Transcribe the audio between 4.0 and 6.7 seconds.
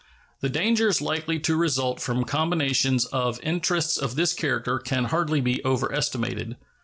this character can hardly be overestimated.